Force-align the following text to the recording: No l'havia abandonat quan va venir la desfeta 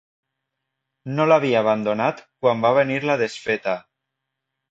No 1.17 1.27
l'havia 1.31 1.59
abandonat 1.59 2.23
quan 2.45 2.65
va 2.67 2.73
venir 2.79 2.99
la 3.05 3.19
desfeta 3.25 3.77